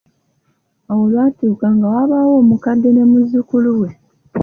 Awo 0.89 1.03
lwatuuka 1.11 1.67
nga 1.75 1.87
wabaawo 1.93 2.33
omukadde 2.41 2.89
ne 2.91 3.03
muzzukulu 3.11 3.71
we. 3.79 3.89